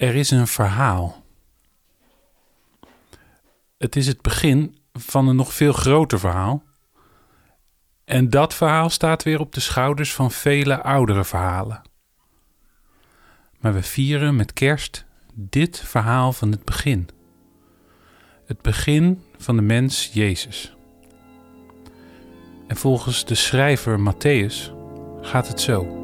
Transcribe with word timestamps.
Er 0.00 0.14
is 0.14 0.30
een 0.30 0.46
verhaal. 0.46 1.24
Het 3.78 3.96
is 3.96 4.06
het 4.06 4.22
begin 4.22 4.78
van 4.92 5.28
een 5.28 5.36
nog 5.36 5.54
veel 5.54 5.72
groter 5.72 6.18
verhaal. 6.18 6.62
En 8.04 8.30
dat 8.30 8.54
verhaal 8.54 8.90
staat 8.90 9.22
weer 9.22 9.40
op 9.40 9.52
de 9.52 9.60
schouders 9.60 10.14
van 10.14 10.30
vele 10.30 10.82
oudere 10.82 11.24
verhalen. 11.24 11.82
Maar 13.58 13.72
we 13.72 13.82
vieren 13.82 14.36
met 14.36 14.52
kerst 14.52 15.04
dit 15.34 15.78
verhaal 15.78 16.32
van 16.32 16.50
het 16.50 16.64
begin. 16.64 17.08
Het 18.44 18.62
begin 18.62 19.22
van 19.38 19.56
de 19.56 19.62
mens 19.62 20.10
Jezus. 20.12 20.74
En 22.66 22.76
volgens 22.76 23.24
de 23.24 23.34
schrijver 23.34 23.98
Matthäus 23.98 24.72
gaat 25.20 25.48
het 25.48 25.60
zo. 25.60 25.99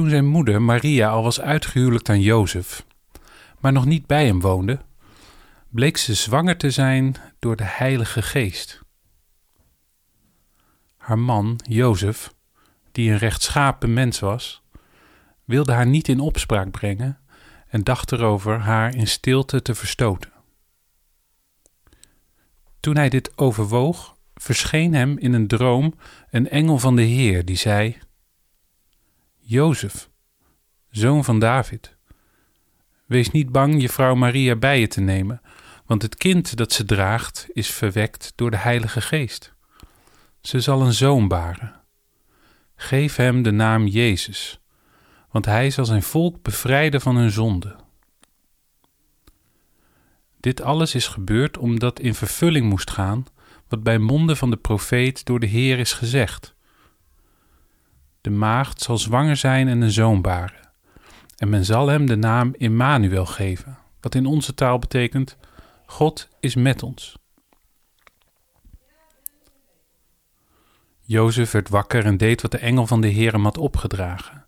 Toen 0.00 0.08
zijn 0.08 0.26
moeder 0.26 0.62
Maria 0.62 1.08
al 1.08 1.22
was 1.22 1.40
uitgehuwelijkd 1.40 2.08
aan 2.08 2.20
Jozef, 2.20 2.86
maar 3.58 3.72
nog 3.72 3.84
niet 3.84 4.06
bij 4.06 4.26
hem 4.26 4.40
woonde, 4.40 4.80
bleek 5.68 5.96
ze 5.96 6.14
zwanger 6.14 6.56
te 6.56 6.70
zijn 6.70 7.16
door 7.38 7.56
de 7.56 7.64
Heilige 7.64 8.22
Geest. 8.22 8.82
Haar 10.96 11.18
man, 11.18 11.60
Jozef, 11.68 12.34
die 12.92 13.10
een 13.10 13.18
rechtschapen 13.18 13.92
mens 13.92 14.18
was, 14.18 14.62
wilde 15.44 15.72
haar 15.72 15.86
niet 15.86 16.08
in 16.08 16.20
opspraak 16.20 16.70
brengen 16.70 17.18
en 17.68 17.84
dacht 17.84 18.12
erover 18.12 18.58
haar 18.58 18.94
in 18.94 19.06
stilte 19.06 19.62
te 19.62 19.74
verstoten. 19.74 20.32
Toen 22.80 22.96
hij 22.96 23.08
dit 23.08 23.38
overwoog, 23.38 24.16
verscheen 24.34 24.94
hem 24.94 25.18
in 25.18 25.32
een 25.32 25.46
droom 25.46 25.94
een 26.30 26.48
engel 26.48 26.78
van 26.78 26.96
de 26.96 27.02
Heer 27.02 27.44
die 27.44 27.56
zei: 27.56 27.98
Jozef, 29.50 30.10
zoon 30.90 31.24
van 31.24 31.38
David, 31.38 31.96
wees 33.06 33.30
niet 33.30 33.52
bang 33.52 33.80
je 33.80 33.88
vrouw 33.88 34.14
Maria 34.14 34.56
bij 34.56 34.80
je 34.80 34.86
te 34.86 35.00
nemen, 35.00 35.40
want 35.86 36.02
het 36.02 36.16
kind 36.16 36.56
dat 36.56 36.72
ze 36.72 36.84
draagt 36.84 37.48
is 37.52 37.70
verwekt 37.70 38.32
door 38.34 38.50
de 38.50 38.56
Heilige 38.56 39.00
Geest. 39.00 39.52
Ze 40.40 40.60
zal 40.60 40.82
een 40.82 40.92
zoon 40.92 41.28
baren. 41.28 41.80
Geef 42.76 43.16
hem 43.16 43.42
de 43.42 43.50
naam 43.50 43.86
Jezus, 43.86 44.60
want 45.30 45.44
hij 45.44 45.70
zal 45.70 45.84
zijn 45.84 46.02
volk 46.02 46.42
bevrijden 46.42 47.00
van 47.00 47.16
hun 47.16 47.30
zonde. 47.30 47.76
Dit 50.40 50.62
alles 50.62 50.94
is 50.94 51.06
gebeurd 51.06 51.58
omdat 51.58 52.00
in 52.00 52.14
vervulling 52.14 52.68
moest 52.68 52.90
gaan 52.90 53.26
wat 53.68 53.82
bij 53.82 53.98
monden 53.98 54.36
van 54.36 54.50
de 54.50 54.56
profeet 54.56 55.24
door 55.24 55.40
de 55.40 55.46
Heer 55.46 55.78
is 55.78 55.92
gezegd. 55.92 56.54
De 58.20 58.30
maagd 58.30 58.82
zal 58.82 58.98
zwanger 58.98 59.36
zijn 59.36 59.68
en 59.68 59.80
een 59.80 59.90
zoon 59.90 60.22
baren. 60.22 60.68
En 61.36 61.48
men 61.48 61.64
zal 61.64 61.88
hem 61.88 62.06
de 62.06 62.16
naam 62.16 62.54
Immanuel 62.56 63.26
geven, 63.26 63.78
wat 64.00 64.14
in 64.14 64.26
onze 64.26 64.54
taal 64.54 64.78
betekent: 64.78 65.36
God 65.86 66.28
is 66.40 66.54
met 66.54 66.82
ons. 66.82 67.18
Jozef 71.00 71.50
werd 71.50 71.68
wakker 71.68 72.04
en 72.04 72.16
deed 72.16 72.42
wat 72.42 72.50
de 72.50 72.58
engel 72.58 72.86
van 72.86 73.00
de 73.00 73.08
Heer 73.08 73.32
hem 73.32 73.44
had 73.44 73.58
opgedragen. 73.58 74.46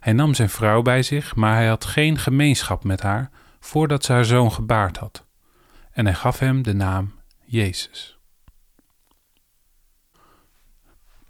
Hij 0.00 0.12
nam 0.12 0.34
zijn 0.34 0.48
vrouw 0.48 0.82
bij 0.82 1.02
zich, 1.02 1.36
maar 1.36 1.54
hij 1.54 1.66
had 1.68 1.84
geen 1.84 2.18
gemeenschap 2.18 2.84
met 2.84 3.00
haar 3.00 3.30
voordat 3.60 4.04
ze 4.04 4.12
haar 4.12 4.24
zoon 4.24 4.52
gebaard 4.52 4.96
had. 4.96 5.26
En 5.92 6.04
hij 6.04 6.14
gaf 6.14 6.38
hem 6.38 6.62
de 6.62 6.74
naam 6.74 7.12
Jezus. 7.44 8.11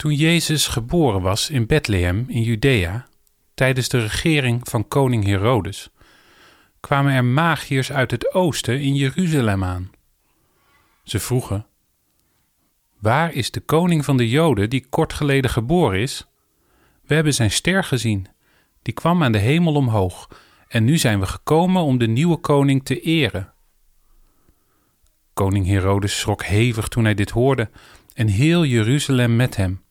Toen 0.02 0.14
Jezus 0.14 0.66
geboren 0.66 1.20
was 1.20 1.50
in 1.50 1.66
Bethlehem 1.66 2.24
in 2.28 2.42
Judea, 2.42 3.06
tijdens 3.54 3.88
de 3.88 3.98
regering 3.98 4.60
van 4.68 4.88
koning 4.88 5.24
Herodes, 5.24 5.90
kwamen 6.80 7.12
er 7.12 7.24
magiërs 7.24 7.92
uit 7.92 8.10
het 8.10 8.34
oosten 8.34 8.80
in 8.80 8.94
Jeruzalem 8.94 9.64
aan. 9.64 9.90
Ze 11.04 11.18
vroegen: 11.18 11.66
Waar 12.98 13.32
is 13.32 13.50
de 13.50 13.60
koning 13.60 14.04
van 14.04 14.16
de 14.16 14.28
Joden 14.28 14.70
die 14.70 14.86
kort 14.88 15.12
geleden 15.12 15.50
geboren 15.50 16.00
is? 16.00 16.26
We 17.06 17.14
hebben 17.14 17.34
zijn 17.34 17.50
ster 17.50 17.84
gezien, 17.84 18.26
die 18.82 18.94
kwam 18.94 19.22
aan 19.22 19.32
de 19.32 19.38
hemel 19.38 19.74
omhoog, 19.74 20.28
en 20.68 20.84
nu 20.84 20.98
zijn 20.98 21.20
we 21.20 21.26
gekomen 21.26 21.82
om 21.82 21.98
de 21.98 22.08
nieuwe 22.08 22.36
koning 22.36 22.84
te 22.84 23.00
eren. 23.00 23.52
Koning 25.32 25.66
Herodes 25.66 26.18
schrok 26.18 26.42
hevig 26.42 26.88
toen 26.88 27.04
hij 27.04 27.14
dit 27.14 27.30
hoorde, 27.30 27.70
en 28.14 28.28
heel 28.28 28.64
Jeruzalem 28.64 29.36
met 29.36 29.56
hem. 29.56 29.81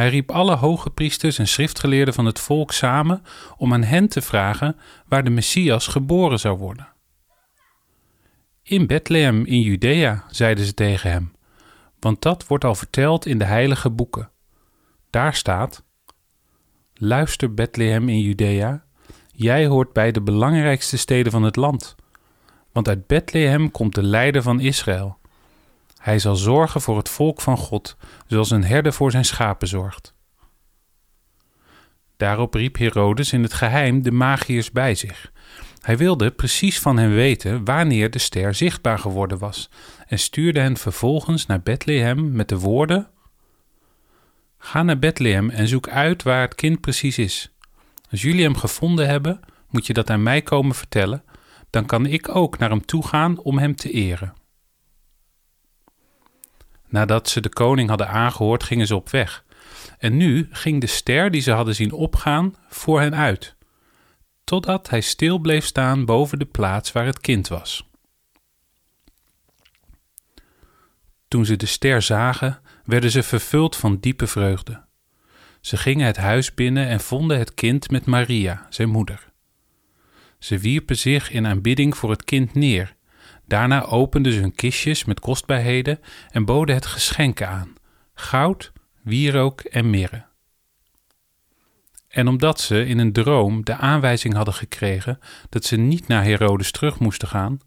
Hij 0.00 0.08
riep 0.08 0.30
alle 0.30 0.56
hoge 0.56 0.90
priesters 0.90 1.38
en 1.38 1.48
schriftgeleerden 1.48 2.14
van 2.14 2.24
het 2.24 2.40
volk 2.40 2.72
samen 2.72 3.22
om 3.56 3.72
aan 3.72 3.82
hen 3.82 4.08
te 4.08 4.22
vragen 4.22 4.76
waar 5.08 5.24
de 5.24 5.30
Messias 5.30 5.86
geboren 5.86 6.38
zou 6.38 6.58
worden. 6.58 6.88
In 8.62 8.86
Bethlehem 8.86 9.44
in 9.44 9.60
Judea, 9.60 10.24
zeiden 10.30 10.64
ze 10.64 10.74
tegen 10.74 11.10
hem, 11.10 11.32
want 11.98 12.22
dat 12.22 12.46
wordt 12.46 12.64
al 12.64 12.74
verteld 12.74 13.26
in 13.26 13.38
de 13.38 13.44
heilige 13.44 13.90
boeken. 13.90 14.30
Daar 15.10 15.34
staat: 15.34 15.84
Luister, 16.94 17.54
Bethlehem 17.54 18.08
in 18.08 18.20
Judea, 18.20 18.84
jij 19.32 19.66
hoort 19.66 19.92
bij 19.92 20.12
de 20.12 20.22
belangrijkste 20.22 20.98
steden 20.98 21.32
van 21.32 21.42
het 21.42 21.56
land, 21.56 21.94
want 22.72 22.88
uit 22.88 23.06
Bethlehem 23.06 23.70
komt 23.70 23.94
de 23.94 24.02
leider 24.02 24.42
van 24.42 24.60
Israël. 24.60 25.19
Hij 26.00 26.18
zal 26.18 26.36
zorgen 26.36 26.80
voor 26.80 26.96
het 26.96 27.08
volk 27.08 27.40
van 27.40 27.56
God, 27.56 27.96
zoals 28.26 28.50
een 28.50 28.64
herder 28.64 28.92
voor 28.92 29.10
zijn 29.10 29.24
schapen 29.24 29.68
zorgt. 29.68 30.14
Daarop 32.16 32.54
riep 32.54 32.78
Herodes 32.78 33.32
in 33.32 33.42
het 33.42 33.52
geheim 33.52 34.02
de 34.02 34.10
magiërs 34.10 34.70
bij 34.70 34.94
zich. 34.94 35.32
Hij 35.80 35.96
wilde 35.96 36.30
precies 36.30 36.80
van 36.80 36.96
hen 36.96 37.14
weten 37.14 37.64
wanneer 37.64 38.10
de 38.10 38.18
ster 38.18 38.54
zichtbaar 38.54 38.98
geworden 38.98 39.38
was 39.38 39.70
en 40.06 40.18
stuurde 40.18 40.60
hen 40.60 40.76
vervolgens 40.76 41.46
naar 41.46 41.60
Bethlehem 41.60 42.32
met 42.32 42.48
de 42.48 42.58
woorden: 42.58 43.08
Ga 44.58 44.82
naar 44.82 44.98
Bethlehem 44.98 45.50
en 45.50 45.68
zoek 45.68 45.88
uit 45.88 46.22
waar 46.22 46.42
het 46.42 46.54
kind 46.54 46.80
precies 46.80 47.18
is. 47.18 47.50
Als 48.10 48.22
jullie 48.22 48.44
hem 48.44 48.56
gevonden 48.56 49.08
hebben, 49.08 49.40
moet 49.68 49.86
je 49.86 49.92
dat 49.92 50.10
aan 50.10 50.22
mij 50.22 50.42
komen 50.42 50.74
vertellen, 50.74 51.24
dan 51.70 51.86
kan 51.86 52.06
ik 52.06 52.34
ook 52.34 52.58
naar 52.58 52.70
hem 52.70 52.84
toe 52.84 53.06
gaan 53.06 53.38
om 53.38 53.58
hem 53.58 53.76
te 53.76 53.90
eren. 53.90 54.38
Nadat 56.90 57.28
ze 57.28 57.40
de 57.40 57.48
koning 57.48 57.88
hadden 57.88 58.08
aangehoord, 58.08 58.62
gingen 58.62 58.86
ze 58.86 58.96
op 58.96 59.08
weg. 59.10 59.44
En 59.98 60.16
nu 60.16 60.48
ging 60.50 60.80
de 60.80 60.86
ster 60.86 61.30
die 61.30 61.40
ze 61.40 61.50
hadden 61.50 61.74
zien 61.74 61.92
opgaan 61.92 62.54
voor 62.68 63.00
hen 63.00 63.14
uit, 63.14 63.56
totdat 64.44 64.90
hij 64.90 65.00
stil 65.00 65.38
bleef 65.38 65.64
staan 65.64 66.04
boven 66.04 66.38
de 66.38 66.44
plaats 66.44 66.92
waar 66.92 67.06
het 67.06 67.20
kind 67.20 67.48
was. 67.48 67.88
Toen 71.28 71.44
ze 71.44 71.56
de 71.56 71.66
ster 71.66 72.02
zagen, 72.02 72.60
werden 72.84 73.10
ze 73.10 73.22
vervuld 73.22 73.76
van 73.76 73.96
diepe 73.96 74.26
vreugde. 74.26 74.84
Ze 75.60 75.76
gingen 75.76 76.06
het 76.06 76.16
huis 76.16 76.54
binnen 76.54 76.86
en 76.86 77.00
vonden 77.00 77.38
het 77.38 77.54
kind 77.54 77.90
met 77.90 78.06
Maria, 78.06 78.66
zijn 78.70 78.88
moeder. 78.88 79.28
Ze 80.38 80.58
wierpen 80.58 80.96
zich 80.96 81.30
in 81.30 81.46
aanbidding 81.46 81.96
voor 81.96 82.10
het 82.10 82.24
kind 82.24 82.54
neer 82.54 82.96
Daarna 83.50 83.84
openden 83.84 84.32
ze 84.32 84.40
hun 84.40 84.54
kistjes 84.54 85.04
met 85.04 85.20
kostbaarheden 85.20 86.00
en 86.30 86.44
boden 86.44 86.74
het 86.74 86.86
geschenken 86.86 87.48
aan: 87.48 87.74
goud, 88.14 88.72
wierook 89.02 89.60
en 89.60 89.90
mirre. 89.90 90.24
En 92.08 92.28
omdat 92.28 92.60
ze 92.60 92.86
in 92.86 92.98
een 92.98 93.12
droom 93.12 93.64
de 93.64 93.76
aanwijzing 93.76 94.34
hadden 94.34 94.54
gekregen 94.54 95.18
dat 95.48 95.64
ze 95.64 95.76
niet 95.76 96.06
naar 96.06 96.24
Herodes 96.24 96.70
terug 96.70 96.98
moesten 96.98 97.28
gaan, 97.28 97.58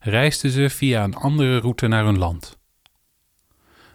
reisden 0.00 0.50
ze 0.50 0.70
via 0.70 1.04
een 1.04 1.14
andere 1.14 1.58
route 1.58 1.86
naar 1.86 2.04
hun 2.04 2.18
land. 2.18 2.58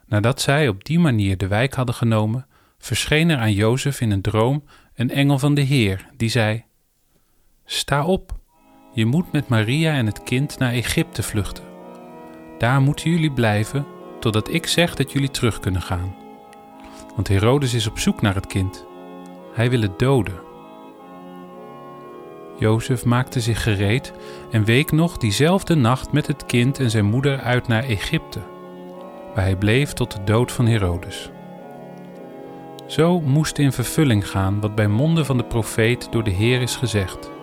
Nadat 0.05 0.41
zij 0.41 0.67
op 0.67 0.83
die 0.83 0.99
manier 0.99 1.37
de 1.37 1.47
wijk 1.47 1.73
hadden 1.73 1.95
genomen, 1.95 2.47
verscheen 2.77 3.29
er 3.29 3.37
aan 3.37 3.53
Jozef 3.53 4.01
in 4.01 4.11
een 4.11 4.21
droom 4.21 4.63
een 4.93 5.09
engel 5.09 5.39
van 5.39 5.53
de 5.53 5.61
Heer, 5.61 6.09
die 6.17 6.29
zei: 6.29 6.63
Sta 7.65 8.05
op, 8.05 8.43
je 8.95 9.05
moet 9.05 9.31
met 9.31 9.47
Maria 9.47 9.93
en 9.93 10.05
het 10.05 10.23
kind 10.23 10.59
naar 10.59 10.71
Egypte 10.71 11.23
vluchten. 11.23 11.63
Daar 12.57 12.81
moeten 12.81 13.09
jullie 13.09 13.31
blijven 13.31 13.85
totdat 14.19 14.53
ik 14.53 14.67
zeg 14.67 14.95
dat 14.95 15.11
jullie 15.11 15.31
terug 15.31 15.59
kunnen 15.59 15.81
gaan. 15.81 16.15
Want 17.15 17.27
Herodes 17.27 17.73
is 17.73 17.87
op 17.87 17.99
zoek 17.99 18.21
naar 18.21 18.35
het 18.35 18.47
kind. 18.47 18.85
Hij 19.53 19.69
wil 19.69 19.81
het 19.81 19.99
doden. 19.99 20.39
Jozef 22.57 23.05
maakte 23.05 23.41
zich 23.41 23.63
gereed 23.63 24.13
en 24.51 24.63
week 24.63 24.91
nog 24.91 25.17
diezelfde 25.17 25.75
nacht 25.75 26.11
met 26.11 26.27
het 26.27 26.45
kind 26.45 26.79
en 26.79 26.89
zijn 26.89 27.05
moeder 27.05 27.39
uit 27.39 27.67
naar 27.67 27.83
Egypte, 27.83 28.39
waar 29.33 29.43
hij 29.43 29.55
bleef 29.55 29.93
tot 29.93 30.11
de 30.11 30.23
dood 30.23 30.51
van 30.51 30.67
Herodes. 30.67 31.29
Zo 32.87 33.21
moest 33.21 33.57
in 33.57 33.71
vervulling 33.71 34.29
gaan 34.29 34.59
wat 34.59 34.75
bij 34.75 34.87
monden 34.87 35.25
van 35.25 35.37
de 35.37 35.45
profeet 35.45 36.07
door 36.11 36.23
de 36.23 36.31
Heer 36.31 36.61
is 36.61 36.75
gezegd. 36.75 37.33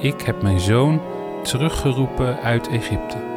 Ik 0.00 0.20
heb 0.20 0.42
mijn 0.42 0.60
zoon 0.60 1.00
teruggeroepen 1.42 2.40
uit 2.40 2.68
Egypte. 2.68 3.27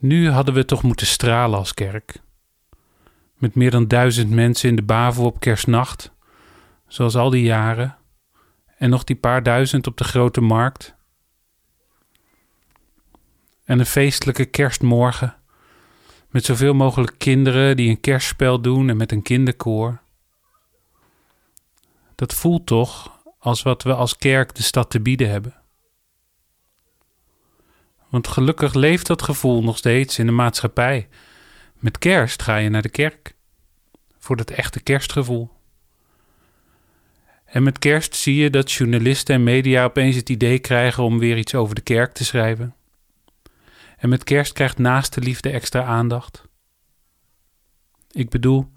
Nu 0.00 0.30
hadden 0.30 0.54
we 0.54 0.64
toch 0.64 0.82
moeten 0.82 1.06
stralen 1.06 1.58
als 1.58 1.74
kerk. 1.74 2.20
Met 3.34 3.54
meer 3.54 3.70
dan 3.70 3.88
duizend 3.88 4.30
mensen 4.30 4.68
in 4.68 4.76
de 4.76 4.82
Bavo 4.82 5.24
op 5.24 5.40
kerstnacht, 5.40 6.12
zoals 6.86 7.16
al 7.16 7.30
die 7.30 7.42
jaren, 7.42 7.96
en 8.78 8.90
nog 8.90 9.04
die 9.04 9.16
paar 9.16 9.42
duizend 9.42 9.86
op 9.86 9.96
de 9.96 10.04
grote 10.04 10.40
markt. 10.40 10.94
En 13.64 13.78
een 13.78 13.86
feestelijke 13.86 14.44
kerstmorgen, 14.44 15.36
met 16.28 16.44
zoveel 16.44 16.74
mogelijk 16.74 17.14
kinderen 17.18 17.76
die 17.76 17.88
een 17.88 18.00
kerstspel 18.00 18.60
doen 18.60 18.88
en 18.88 18.96
met 18.96 19.12
een 19.12 19.22
kinderkoor. 19.22 20.00
Dat 22.14 22.34
voelt 22.34 22.66
toch 22.66 23.22
als 23.38 23.62
wat 23.62 23.82
we 23.82 23.94
als 23.94 24.16
kerk 24.16 24.54
de 24.54 24.62
stad 24.62 24.90
te 24.90 25.00
bieden 25.00 25.30
hebben. 25.30 25.59
Want 28.10 28.28
gelukkig 28.28 28.74
leeft 28.74 29.06
dat 29.06 29.22
gevoel 29.22 29.62
nog 29.62 29.78
steeds 29.78 30.18
in 30.18 30.26
de 30.26 30.32
maatschappij. 30.32 31.08
Met 31.74 31.98
kerst 31.98 32.42
ga 32.42 32.56
je 32.56 32.68
naar 32.68 32.82
de 32.82 32.88
kerk. 32.88 33.34
Voor 34.18 34.36
dat 34.36 34.50
echte 34.50 34.80
kerstgevoel. 34.80 35.50
En 37.44 37.62
met 37.62 37.78
kerst 37.78 38.14
zie 38.14 38.36
je 38.36 38.50
dat 38.50 38.72
journalisten 38.72 39.34
en 39.34 39.42
media 39.42 39.84
opeens 39.84 40.16
het 40.16 40.28
idee 40.28 40.58
krijgen 40.58 41.02
om 41.02 41.18
weer 41.18 41.38
iets 41.38 41.54
over 41.54 41.74
de 41.74 41.80
kerk 41.80 42.12
te 42.12 42.24
schrijven. 42.24 42.74
En 43.96 44.08
met 44.08 44.24
kerst 44.24 44.52
krijgt 44.52 44.78
naaste 44.78 45.20
liefde 45.20 45.50
extra 45.50 45.84
aandacht. 45.84 46.44
Ik 48.10 48.30
bedoel, 48.30 48.72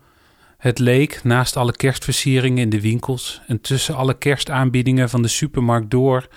het 0.57 0.79
leek 0.79 1.23
naast 1.23 1.57
alle 1.57 1.75
kerstversieringen 1.75 2.63
in 2.63 2.69
de 2.69 2.81
winkels 2.81 3.41
en 3.47 3.61
tussen 3.61 3.95
alle 3.95 4.17
kerstaanbiedingen 4.17 5.09
van 5.09 5.21
de 5.21 5.27
supermarkt 5.27 5.91
door 5.91 6.27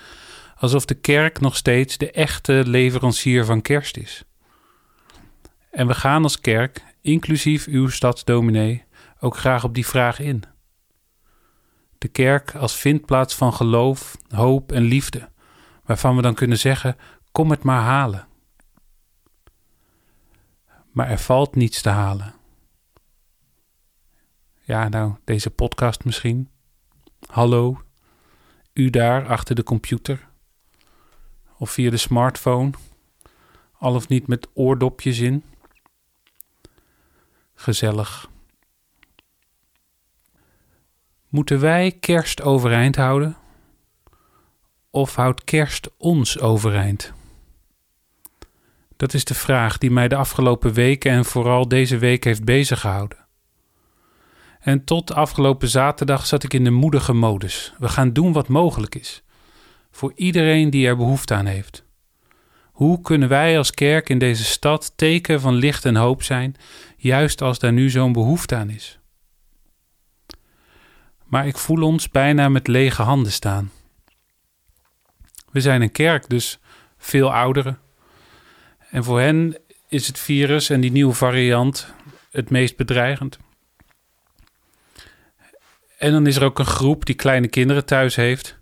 alsof 0.57 0.85
de 0.85 0.95
kerk 0.95 1.39
nog 1.39 1.55
steeds 1.55 1.97
de 1.97 2.11
echte 2.11 2.63
leverancier 2.65 3.45
van 3.45 3.61
kerst 3.61 3.97
is. 3.97 4.23
En 5.71 5.87
we 5.87 5.93
gaan 5.93 6.23
als 6.23 6.39
kerk, 6.39 6.83
inclusief 7.01 7.65
uw 7.65 7.87
stadsdominee, 7.87 8.85
ook 9.19 9.37
graag 9.37 9.63
op 9.63 9.73
die 9.73 9.85
vraag 9.85 10.19
in. 10.19 10.43
De 11.97 12.07
kerk 12.07 12.55
als 12.55 12.75
vindplaats 12.75 13.35
van 13.35 13.53
geloof, 13.53 14.17
hoop 14.29 14.71
en 14.71 14.83
liefde, 14.83 15.29
waarvan 15.83 16.15
we 16.15 16.21
dan 16.21 16.33
kunnen 16.33 16.57
zeggen: 16.57 16.97
kom 17.31 17.51
het 17.51 17.63
maar 17.63 17.81
halen. 17.81 18.27
Maar 20.91 21.09
er 21.09 21.19
valt 21.19 21.55
niets 21.55 21.81
te 21.81 21.89
halen. 21.89 22.35
Ja, 24.63 24.89
nou, 24.89 25.15
deze 25.23 25.49
podcast 25.49 26.05
misschien. 26.05 26.49
Hallo, 27.25 27.81
u 28.73 28.89
daar 28.89 29.27
achter 29.27 29.55
de 29.55 29.63
computer 29.63 30.26
of 31.57 31.71
via 31.71 31.89
de 31.89 31.97
smartphone, 31.97 32.71
al 33.77 33.95
of 33.95 34.07
niet 34.07 34.27
met 34.27 34.47
oordopjes 34.53 35.19
in. 35.19 35.43
Gezellig. 37.55 38.29
Moeten 41.27 41.59
wij 41.59 41.91
kerst 41.91 42.41
overeind 42.41 42.95
houden? 42.95 43.37
Of 44.89 45.15
houdt 45.15 45.43
kerst 45.43 45.89
ons 45.97 46.39
overeind? 46.39 47.13
Dat 48.95 49.13
is 49.13 49.25
de 49.25 49.33
vraag 49.33 49.77
die 49.77 49.91
mij 49.91 50.07
de 50.07 50.15
afgelopen 50.15 50.73
weken 50.73 51.11
en 51.11 51.25
vooral 51.25 51.67
deze 51.67 51.97
week 51.97 52.23
heeft 52.23 52.43
beziggehouden. 52.43 53.25
En 54.59 54.83
tot 54.83 55.13
afgelopen 55.13 55.69
zaterdag 55.69 56.25
zat 56.25 56.43
ik 56.43 56.53
in 56.53 56.63
de 56.63 56.69
moedige 56.71 57.13
modus. 57.13 57.73
We 57.77 57.89
gaan 57.89 58.13
doen 58.13 58.33
wat 58.33 58.47
mogelijk 58.47 58.95
is 58.95 59.23
voor 59.97 60.11
iedereen 60.15 60.69
die 60.69 60.87
er 60.87 60.97
behoefte 60.97 61.33
aan 61.33 61.45
heeft. 61.45 61.83
Hoe 62.71 63.01
kunnen 63.01 63.29
wij 63.29 63.57
als 63.57 63.71
kerk 63.71 64.09
in 64.09 64.17
deze 64.17 64.43
stad 64.43 64.93
teken 64.95 65.41
van 65.41 65.53
licht 65.53 65.85
en 65.85 65.95
hoop 65.95 66.23
zijn, 66.23 66.55
juist 66.97 67.41
als 67.41 67.59
daar 67.59 67.73
nu 67.73 67.89
zo'n 67.89 68.11
behoefte 68.11 68.55
aan 68.55 68.69
is? 68.69 68.99
Maar 71.23 71.47
ik 71.47 71.57
voel 71.57 71.81
ons 71.81 72.09
bijna 72.09 72.49
met 72.49 72.67
lege 72.67 73.01
handen 73.01 73.31
staan. 73.31 73.71
We 75.51 75.61
zijn 75.61 75.81
een 75.81 75.91
kerk, 75.91 76.29
dus 76.29 76.59
veel 76.97 77.33
ouderen. 77.33 77.79
En 78.89 79.03
voor 79.03 79.19
hen 79.19 79.57
is 79.87 80.07
het 80.07 80.19
virus 80.19 80.69
en 80.69 80.81
die 80.81 80.91
nieuwe 80.91 81.13
variant 81.13 81.93
het 82.31 82.49
meest 82.49 82.75
bedreigend. 82.75 83.37
En 85.97 86.11
dan 86.11 86.27
is 86.27 86.35
er 86.35 86.43
ook 86.43 86.59
een 86.59 86.65
groep 86.65 87.05
die 87.05 87.15
kleine 87.15 87.47
kinderen 87.47 87.85
thuis 87.85 88.15
heeft 88.15 88.56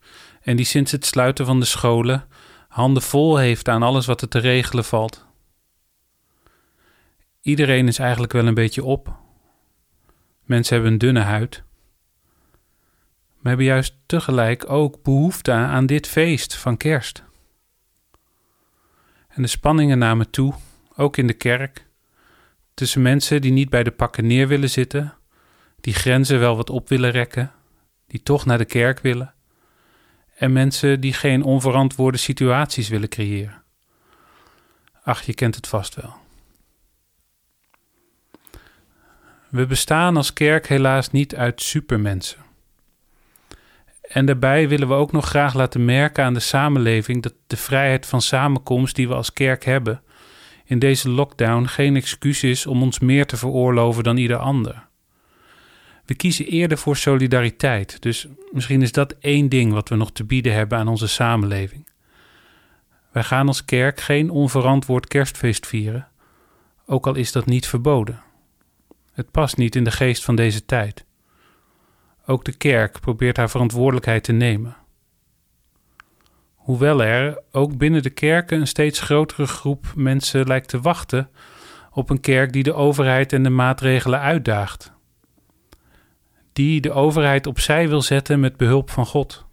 en 0.45 0.55
die 0.55 0.65
sinds 0.65 0.91
het 0.91 1.05
sluiten 1.05 1.45
van 1.45 1.59
de 1.59 1.65
scholen 1.65 2.27
handen 2.67 3.03
vol 3.03 3.37
heeft 3.37 3.67
aan 3.67 3.83
alles 3.83 4.05
wat 4.05 4.21
er 4.21 4.27
te 4.27 4.39
regelen 4.39 4.85
valt. 4.85 5.25
Iedereen 7.41 7.87
is 7.87 7.99
eigenlijk 7.99 8.33
wel 8.33 8.47
een 8.47 8.53
beetje 8.53 8.83
op. 8.83 9.15
Mensen 10.43 10.73
hebben 10.73 10.91
een 10.91 10.97
dunne 10.97 11.19
huid. 11.19 11.63
Maar 13.33 13.53
hebben 13.53 13.65
juist 13.65 13.95
tegelijk 14.05 14.69
ook 14.69 15.03
behoefte 15.03 15.51
aan 15.51 15.85
dit 15.85 16.07
feest 16.07 16.55
van 16.55 16.77
kerst. 16.77 17.23
En 19.27 19.41
de 19.41 19.47
spanningen 19.47 19.97
namen 19.97 20.29
toe, 20.29 20.53
ook 20.95 21.17
in 21.17 21.27
de 21.27 21.33
kerk, 21.33 21.87
tussen 22.73 23.01
mensen 23.01 23.41
die 23.41 23.51
niet 23.51 23.69
bij 23.69 23.83
de 23.83 23.91
pakken 23.91 24.27
neer 24.27 24.47
willen 24.47 24.69
zitten, 24.69 25.13
die 25.81 25.93
grenzen 25.93 26.39
wel 26.39 26.55
wat 26.55 26.69
op 26.69 26.89
willen 26.89 27.11
rekken, 27.11 27.51
die 28.07 28.23
toch 28.23 28.45
naar 28.45 28.57
de 28.57 28.65
kerk 28.65 28.99
willen 28.99 29.34
en 30.35 30.53
mensen 30.53 30.99
die 30.99 31.13
geen 31.13 31.43
onverantwoorde 31.43 32.17
situaties 32.17 32.89
willen 32.89 33.09
creëren. 33.09 33.63
Ach, 35.03 35.21
je 35.21 35.33
kent 35.33 35.55
het 35.55 35.67
vast 35.67 35.95
wel. 35.95 36.13
We 39.49 39.65
bestaan 39.65 40.17
als 40.17 40.33
kerk 40.33 40.67
helaas 40.67 41.11
niet 41.11 41.35
uit 41.35 41.61
supermensen. 41.61 42.43
En 44.01 44.25
daarbij 44.25 44.67
willen 44.67 44.87
we 44.87 44.93
ook 44.93 45.11
nog 45.11 45.25
graag 45.25 45.53
laten 45.53 45.85
merken 45.85 46.23
aan 46.23 46.33
de 46.33 46.39
samenleving 46.39 47.23
dat 47.23 47.33
de 47.47 47.57
vrijheid 47.57 48.05
van 48.05 48.21
samenkomst 48.21 48.95
die 48.95 49.07
we 49.07 49.13
als 49.13 49.33
kerk 49.33 49.65
hebben, 49.65 50.01
in 50.65 50.79
deze 50.79 51.09
lockdown 51.09 51.65
geen 51.65 51.95
excuus 51.95 52.43
is 52.43 52.65
om 52.65 52.81
ons 52.81 52.99
meer 52.99 53.25
te 53.25 53.37
veroorloven 53.37 54.03
dan 54.03 54.17
ieder 54.17 54.37
ander. 54.37 54.84
We 56.05 56.15
kiezen 56.15 56.45
eerder 56.45 56.77
voor 56.77 56.97
solidariteit, 56.97 58.01
dus 58.01 58.27
misschien 58.51 58.81
is 58.81 58.91
dat 58.91 59.15
één 59.19 59.49
ding 59.49 59.73
wat 59.73 59.89
we 59.89 59.95
nog 59.95 60.11
te 60.11 60.23
bieden 60.23 60.53
hebben 60.53 60.77
aan 60.77 60.87
onze 60.87 61.07
samenleving. 61.07 61.87
Wij 63.11 63.23
gaan 63.23 63.47
als 63.47 63.65
kerk 63.65 63.99
geen 63.99 64.29
onverantwoord 64.29 65.07
kerstfeest 65.07 65.67
vieren, 65.67 66.07
ook 66.85 67.07
al 67.07 67.15
is 67.15 67.31
dat 67.31 67.45
niet 67.45 67.67
verboden. 67.67 68.23
Het 69.13 69.31
past 69.31 69.57
niet 69.57 69.75
in 69.75 69.83
de 69.83 69.91
geest 69.91 70.23
van 70.23 70.35
deze 70.35 70.65
tijd. 70.65 71.05
Ook 72.25 72.45
de 72.45 72.57
kerk 72.57 72.99
probeert 72.99 73.37
haar 73.37 73.49
verantwoordelijkheid 73.49 74.23
te 74.23 74.31
nemen. 74.31 74.75
Hoewel 76.55 77.03
er 77.03 77.41
ook 77.51 77.77
binnen 77.77 78.03
de 78.03 78.09
kerken 78.09 78.59
een 78.59 78.67
steeds 78.67 78.99
grotere 78.99 79.47
groep 79.47 79.93
mensen 79.95 80.47
lijkt 80.47 80.69
te 80.69 80.81
wachten 80.81 81.29
op 81.91 82.09
een 82.09 82.19
kerk 82.19 82.53
die 82.53 82.63
de 82.63 82.73
overheid 82.73 83.33
en 83.33 83.43
de 83.43 83.49
maatregelen 83.49 84.19
uitdaagt. 84.19 84.94
Die 86.55 86.81
de 86.81 86.91
overheid 86.91 87.47
opzij 87.47 87.89
wil 87.89 88.01
zetten 88.01 88.39
met 88.39 88.57
behulp 88.57 88.89
van 88.89 89.05
God. 89.05 89.45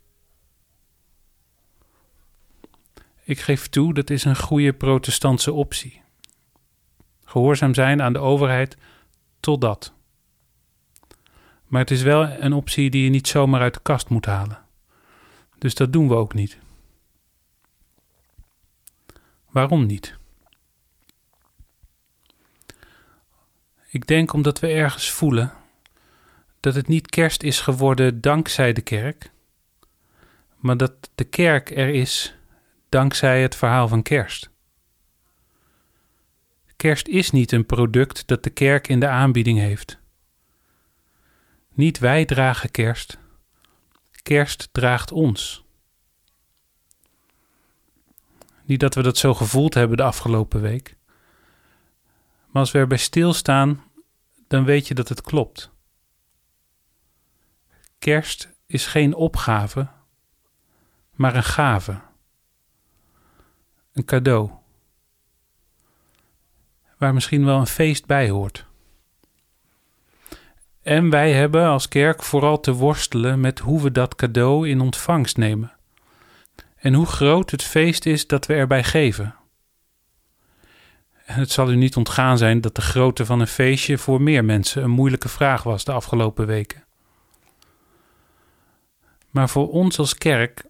Ik 3.24 3.40
geef 3.40 3.68
toe, 3.68 3.94
dat 3.94 4.10
is 4.10 4.24
een 4.24 4.36
goede 4.36 4.72
protestantse 4.72 5.52
optie. 5.52 6.02
Gehoorzaam 7.24 7.74
zijn 7.74 8.02
aan 8.02 8.12
de 8.12 8.18
overheid 8.18 8.76
totdat. 9.40 9.92
Maar 11.66 11.80
het 11.80 11.90
is 11.90 12.02
wel 12.02 12.28
een 12.28 12.52
optie 12.52 12.90
die 12.90 13.04
je 13.04 13.10
niet 13.10 13.28
zomaar 13.28 13.60
uit 13.60 13.74
de 13.74 13.80
kast 13.82 14.08
moet 14.08 14.26
halen. 14.26 14.58
Dus 15.58 15.74
dat 15.74 15.92
doen 15.92 16.08
we 16.08 16.14
ook 16.14 16.34
niet. 16.34 16.58
Waarom 19.50 19.86
niet? 19.86 20.16
Ik 23.88 24.06
denk 24.06 24.32
omdat 24.32 24.60
we 24.60 24.68
ergens 24.68 25.10
voelen 25.10 25.60
dat 26.62 26.74
het 26.74 26.88
niet 26.88 27.10
kerst 27.10 27.42
is 27.42 27.60
geworden 27.60 28.20
dankzij 28.20 28.72
de 28.72 28.80
kerk, 28.80 29.30
maar 30.56 30.76
dat 30.76 31.10
de 31.14 31.24
kerk 31.24 31.70
er 31.70 31.88
is 31.88 32.34
dankzij 32.88 33.42
het 33.42 33.56
verhaal 33.56 33.88
van 33.88 34.02
kerst. 34.02 34.50
Kerst 36.76 37.08
is 37.08 37.30
niet 37.30 37.52
een 37.52 37.66
product 37.66 38.26
dat 38.26 38.42
de 38.42 38.50
kerk 38.50 38.88
in 38.88 39.00
de 39.00 39.08
aanbieding 39.08 39.58
heeft. 39.58 39.98
Niet 41.72 41.98
wij 41.98 42.24
dragen 42.24 42.70
kerst, 42.70 43.18
kerst 44.22 44.68
draagt 44.72 45.12
ons. 45.12 45.64
Niet 48.64 48.80
dat 48.80 48.94
we 48.94 49.02
dat 49.02 49.16
zo 49.16 49.34
gevoeld 49.34 49.74
hebben 49.74 49.96
de 49.96 50.02
afgelopen 50.02 50.60
week, 50.60 50.96
maar 52.46 52.62
als 52.62 52.70
we 52.70 52.78
erbij 52.78 52.98
stilstaan, 52.98 53.84
dan 54.48 54.64
weet 54.64 54.88
je 54.88 54.94
dat 54.94 55.08
het 55.08 55.20
klopt. 55.20 55.71
Kerst 58.02 58.48
is 58.66 58.86
geen 58.86 59.14
opgave, 59.14 59.88
maar 61.14 61.34
een 61.34 61.44
gave. 61.44 62.00
Een 63.92 64.04
cadeau. 64.04 64.50
Waar 66.98 67.14
misschien 67.14 67.44
wel 67.44 67.58
een 67.58 67.66
feest 67.66 68.06
bij 68.06 68.30
hoort. 68.30 68.66
En 70.82 71.10
wij 71.10 71.32
hebben 71.32 71.66
als 71.66 71.88
kerk 71.88 72.22
vooral 72.22 72.60
te 72.60 72.72
worstelen 72.72 73.40
met 73.40 73.58
hoe 73.58 73.82
we 73.82 73.92
dat 73.92 74.14
cadeau 74.14 74.68
in 74.68 74.80
ontvangst 74.80 75.36
nemen. 75.36 75.72
En 76.76 76.94
hoe 76.94 77.06
groot 77.06 77.50
het 77.50 77.62
feest 77.62 78.06
is 78.06 78.26
dat 78.26 78.46
we 78.46 78.54
erbij 78.54 78.84
geven. 78.84 79.34
En 81.24 81.38
het 81.38 81.50
zal 81.50 81.70
u 81.70 81.76
niet 81.76 81.96
ontgaan 81.96 82.38
zijn 82.38 82.60
dat 82.60 82.74
de 82.74 82.82
grootte 82.82 83.26
van 83.26 83.40
een 83.40 83.46
feestje 83.46 83.98
voor 83.98 84.22
meer 84.22 84.44
mensen 84.44 84.82
een 84.82 84.90
moeilijke 84.90 85.28
vraag 85.28 85.62
was 85.62 85.84
de 85.84 85.92
afgelopen 85.92 86.46
weken. 86.46 86.84
Maar 89.32 89.48
voor 89.48 89.70
ons 89.70 89.98
als 89.98 90.14
kerk 90.14 90.64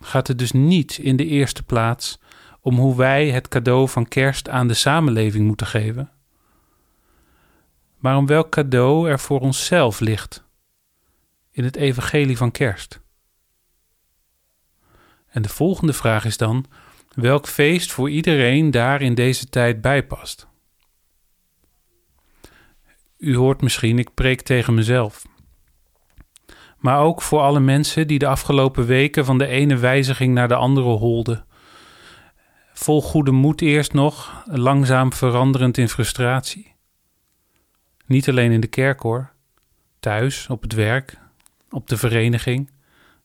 gaat 0.00 0.26
het 0.26 0.38
dus 0.38 0.52
niet 0.52 0.98
in 0.98 1.16
de 1.16 1.26
eerste 1.26 1.62
plaats 1.62 2.18
om 2.60 2.76
hoe 2.76 2.96
wij 2.96 3.30
het 3.30 3.48
cadeau 3.48 3.88
van 3.88 4.08
kerst 4.08 4.48
aan 4.48 4.68
de 4.68 4.74
samenleving 4.74 5.46
moeten 5.46 5.66
geven, 5.66 6.10
maar 7.98 8.16
om 8.16 8.26
welk 8.26 8.50
cadeau 8.50 9.10
er 9.10 9.20
voor 9.20 9.40
onszelf 9.40 10.00
ligt 10.00 10.44
in 11.50 11.64
het 11.64 11.76
evangelie 11.76 12.36
van 12.36 12.50
kerst. 12.50 13.00
En 15.26 15.42
de 15.42 15.48
volgende 15.48 15.92
vraag 15.92 16.24
is 16.24 16.36
dan 16.36 16.66
welk 17.14 17.46
feest 17.46 17.92
voor 17.92 18.10
iedereen 18.10 18.70
daar 18.70 19.02
in 19.02 19.14
deze 19.14 19.48
tijd 19.48 19.80
bijpast. 19.80 20.46
U 23.16 23.36
hoort 23.36 23.62
misschien, 23.62 23.98
ik 23.98 24.14
preek 24.14 24.42
tegen 24.42 24.74
mezelf. 24.74 25.26
Maar 26.86 27.00
ook 27.00 27.22
voor 27.22 27.40
alle 27.40 27.60
mensen 27.60 28.06
die 28.06 28.18
de 28.18 28.26
afgelopen 28.26 28.86
weken 28.86 29.24
van 29.24 29.38
de 29.38 29.46
ene 29.46 29.76
wijziging 29.76 30.34
naar 30.34 30.48
de 30.48 30.54
andere 30.54 30.86
holden. 30.86 31.44
Vol 32.72 33.02
goede 33.02 33.30
moed 33.30 33.60
eerst 33.60 33.92
nog, 33.92 34.42
langzaam 34.44 35.12
veranderend 35.12 35.78
in 35.78 35.88
frustratie. 35.88 36.74
Niet 38.06 38.28
alleen 38.28 38.52
in 38.52 38.60
de 38.60 38.66
kerk 38.66 39.00
hoor, 39.00 39.32
thuis, 40.00 40.46
op 40.48 40.62
het 40.62 40.72
werk, 40.72 41.18
op 41.70 41.88
de 41.88 41.96
vereniging, 41.96 42.70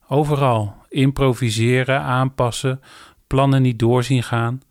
overal 0.08 0.76
improviseren, 0.90 2.02
aanpassen, 2.02 2.82
plannen 3.28 3.62
niet 3.62 3.80
doorzien 3.80 4.24
gaan, 4.24 4.62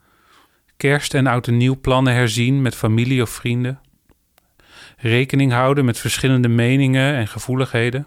kerst 0.77 1.15
en 1.15 1.27
oud 1.27 1.47
en 1.47 1.57
nieuw 1.57 1.81
plannen 1.81 2.13
herzien 2.13 2.63
met 2.63 2.75
familie 2.75 3.23
of 3.23 3.31
vrienden, 3.31 3.81
rekening 4.97 5.53
houden 5.53 5.85
met 5.85 5.99
verschillende 5.99 6.49
meningen 6.49 7.15
en 7.15 7.29
gevoeligheden. 7.29 8.07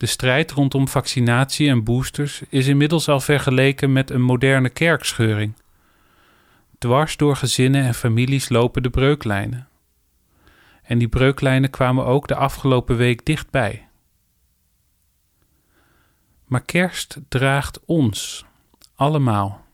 De 0.00 0.06
strijd 0.06 0.50
rondom 0.50 0.88
vaccinatie 0.88 1.68
en 1.68 1.84
boosters 1.84 2.42
is 2.48 2.66
inmiddels 2.66 3.08
al 3.08 3.20
vergeleken 3.20 3.92
met 3.92 4.10
een 4.10 4.22
moderne 4.22 4.68
kerkscheuring. 4.68 5.54
Dwars 6.78 7.16
door 7.16 7.36
gezinnen 7.36 7.84
en 7.84 7.94
families 7.94 8.48
lopen 8.48 8.82
de 8.82 8.90
breuklijnen. 8.90 9.68
En 10.82 10.98
die 10.98 11.08
breuklijnen 11.08 11.70
kwamen 11.70 12.04
ook 12.04 12.28
de 12.28 12.34
afgelopen 12.34 12.96
week 12.96 13.26
dichtbij. 13.26 13.88
Maar 16.44 16.62
kerst 16.62 17.18
draagt 17.28 17.80
ons 17.84 18.44
allemaal. 18.94 19.64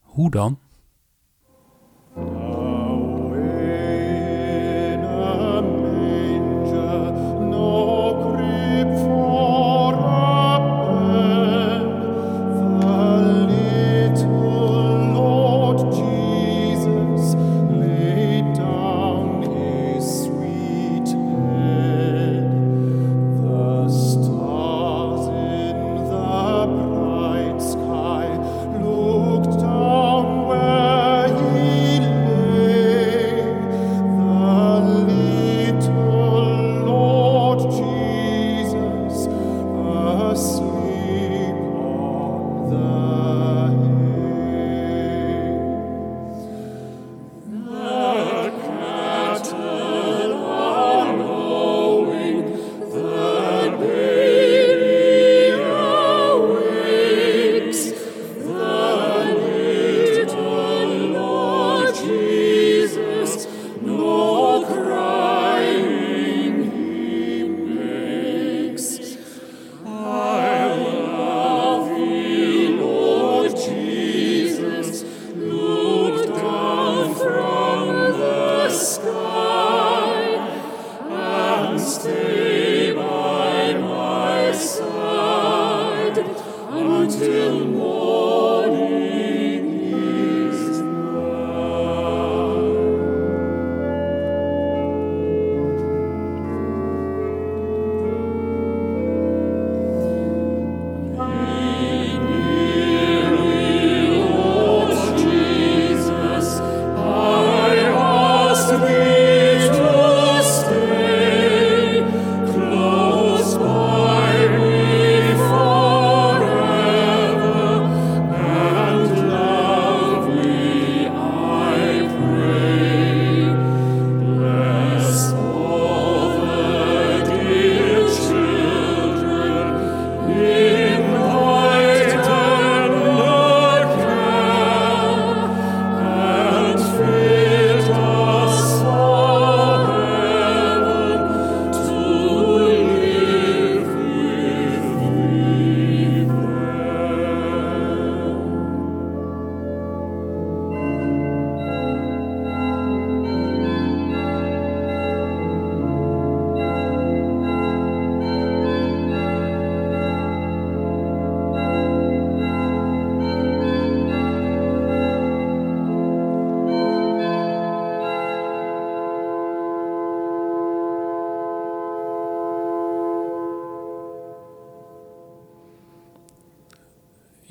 Hoe 0.00 0.30
dan? 0.30 0.58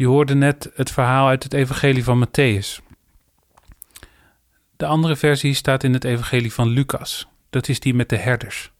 Je 0.01 0.07
hoorde 0.07 0.35
net 0.35 0.71
het 0.73 0.91
verhaal 0.91 1.27
uit 1.27 1.43
het 1.43 1.53
Evangelie 1.53 2.03
van 2.03 2.25
Matthäus. 2.25 2.79
De 4.77 4.85
andere 4.85 5.15
versie 5.15 5.53
staat 5.53 5.83
in 5.83 5.93
het 5.93 6.03
Evangelie 6.03 6.53
van 6.53 6.67
Lucas. 6.67 7.27
Dat 7.49 7.67
is 7.67 7.79
die 7.79 7.93
met 7.93 8.09
de 8.09 8.17
herders. 8.17 8.71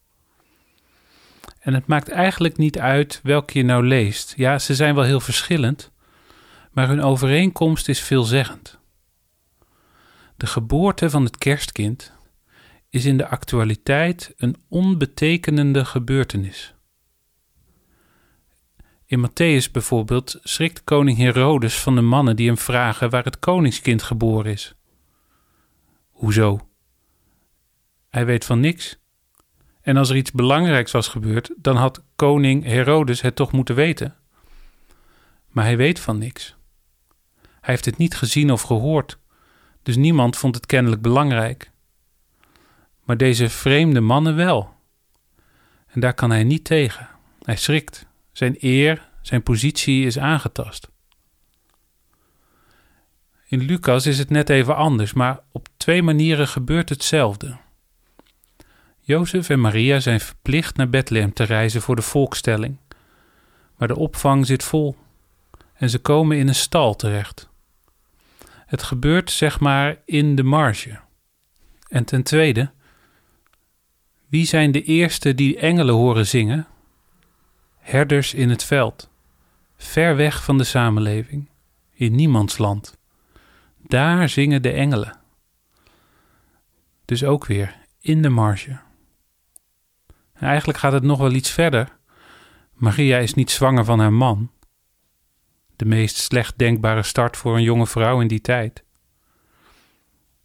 En 1.59 1.73
het 1.73 1.87
maakt 1.87 2.09
eigenlijk 2.09 2.57
niet 2.57 2.79
uit 2.79 3.19
welke 3.23 3.57
je 3.57 3.63
nou 3.63 3.87
leest. 3.87 4.33
Ja, 4.37 4.59
ze 4.59 4.75
zijn 4.75 4.95
wel 4.95 5.03
heel 5.03 5.19
verschillend, 5.19 5.91
maar 6.71 6.87
hun 6.87 7.01
overeenkomst 7.01 7.89
is 7.89 8.01
veelzeggend. 8.01 8.79
De 10.37 10.47
geboorte 10.47 11.09
van 11.09 11.23
het 11.23 11.37
kerstkind 11.37 12.13
is 12.89 13.05
in 13.05 13.17
de 13.17 13.27
actualiteit 13.27 14.33
een 14.37 14.55
onbetekenende 14.69 15.85
gebeurtenis. 15.85 16.73
In 19.11 19.29
Matthäus 19.29 19.71
bijvoorbeeld 19.71 20.39
schrikt 20.43 20.83
koning 20.83 21.17
Herodes 21.17 21.79
van 21.79 21.95
de 21.95 22.01
mannen 22.01 22.35
die 22.35 22.47
hem 22.47 22.57
vragen 22.57 23.09
waar 23.09 23.23
het 23.23 23.39
koningskind 23.39 24.03
geboren 24.03 24.51
is. 24.51 24.75
Hoezo? 26.11 26.67
Hij 28.09 28.25
weet 28.25 28.45
van 28.45 28.59
niks. 28.59 28.99
En 29.81 29.97
als 29.97 30.09
er 30.09 30.15
iets 30.15 30.31
belangrijks 30.31 30.91
was 30.91 31.07
gebeurd, 31.07 31.51
dan 31.57 31.75
had 31.75 32.03
koning 32.15 32.63
Herodes 32.63 33.21
het 33.21 33.35
toch 33.35 33.51
moeten 33.51 33.75
weten. 33.75 34.15
Maar 35.47 35.63
hij 35.63 35.77
weet 35.77 35.99
van 35.99 36.17
niks. 36.17 36.55
Hij 37.41 37.73
heeft 37.73 37.85
het 37.85 37.97
niet 37.97 38.15
gezien 38.15 38.51
of 38.51 38.61
gehoord, 38.61 39.17
dus 39.83 39.95
niemand 39.95 40.37
vond 40.37 40.55
het 40.55 40.65
kennelijk 40.65 41.01
belangrijk. 41.01 41.71
Maar 43.03 43.17
deze 43.17 43.49
vreemde 43.49 44.01
mannen 44.01 44.35
wel. 44.35 44.73
En 45.87 45.99
daar 45.99 46.13
kan 46.13 46.31
hij 46.31 46.43
niet 46.43 46.63
tegen. 46.63 47.09
Hij 47.41 47.57
schrikt. 47.57 48.09
Zijn 48.31 48.55
eer, 48.59 49.09
zijn 49.21 49.43
positie 49.43 50.05
is 50.05 50.19
aangetast. 50.19 50.89
In 53.47 53.59
Lucas 53.59 54.05
is 54.05 54.17
het 54.17 54.29
net 54.29 54.49
even 54.49 54.75
anders, 54.75 55.13
maar 55.13 55.39
op 55.51 55.67
twee 55.77 56.03
manieren 56.03 56.47
gebeurt 56.47 56.89
hetzelfde. 56.89 57.57
Jozef 58.99 59.49
en 59.49 59.59
Maria 59.59 59.99
zijn 59.99 60.19
verplicht 60.19 60.75
naar 60.75 60.89
Bethlehem 60.89 61.33
te 61.33 61.43
reizen 61.43 61.81
voor 61.81 61.95
de 61.95 62.01
volkstelling, 62.01 62.77
maar 63.77 63.87
de 63.87 63.97
opvang 63.97 64.45
zit 64.45 64.63
vol 64.63 64.95
en 65.73 65.89
ze 65.89 65.99
komen 65.99 66.37
in 66.37 66.47
een 66.47 66.55
stal 66.55 66.95
terecht. 66.95 67.49
Het 68.65 68.83
gebeurt 68.83 69.31
zeg 69.31 69.59
maar 69.59 70.01
in 70.05 70.35
de 70.35 70.43
marge. 70.43 70.99
En 71.87 72.05
ten 72.05 72.23
tweede, 72.23 72.71
wie 74.27 74.45
zijn 74.45 74.71
de 74.71 74.83
eerste 74.83 75.35
die 75.35 75.57
engelen 75.57 75.95
horen 75.95 76.27
zingen? 76.27 76.67
Herders 77.81 78.33
in 78.33 78.49
het 78.49 78.63
veld, 78.63 79.09
ver 79.77 80.15
weg 80.15 80.43
van 80.43 80.57
de 80.57 80.63
samenleving, 80.63 81.49
in 81.93 82.15
niemands 82.15 82.57
land. 82.57 82.97
Daar 83.77 84.29
zingen 84.29 84.61
de 84.61 84.71
engelen. 84.71 85.19
Dus 87.05 87.23
ook 87.23 87.45
weer 87.45 87.75
in 87.99 88.21
de 88.21 88.29
marge. 88.29 88.79
eigenlijk 90.33 90.79
gaat 90.79 90.93
het 90.93 91.03
nog 91.03 91.19
wel 91.19 91.31
iets 91.31 91.51
verder. 91.51 91.97
Maria 92.73 93.17
is 93.17 93.33
niet 93.33 93.51
zwanger 93.51 93.85
van 93.85 93.99
haar 93.99 94.13
man. 94.13 94.51
De 95.75 95.85
meest 95.85 96.15
slecht 96.15 96.57
denkbare 96.57 97.03
start 97.03 97.37
voor 97.37 97.55
een 97.55 97.63
jonge 97.63 97.87
vrouw 97.87 98.21
in 98.21 98.27
die 98.27 98.41
tijd. 98.41 98.83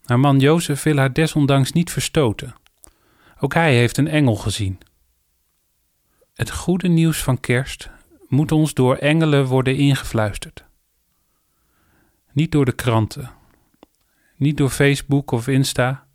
Haar 0.05 0.21
man 0.21 0.39
Jozef 0.39 0.83
wil 0.83 0.97
haar 0.97 1.13
desondanks 1.13 1.73
niet 1.73 1.91
verstoten. 1.91 2.55
Ook 3.39 3.55
hij 3.55 3.75
heeft 3.75 3.97
een 3.97 4.09
engel 4.09 4.37
gezien. 4.37 4.79
Het 6.37 6.51
goede 6.51 6.89
nieuws 6.89 7.23
van 7.23 7.41
kerst 7.41 7.91
moet 8.29 8.53
ons 8.53 8.75
door 8.75 8.97
engelen 8.97 9.47
worden 9.47 9.77
ingefluisterd. 9.77 10.65
Niet 12.33 12.53
door 12.53 12.65
de 12.65 12.73
kranten, 12.73 13.31
niet 14.37 14.57
door 14.57 14.71
Facebook 14.71 15.31
of 15.31 15.49
Insta, 15.49 16.07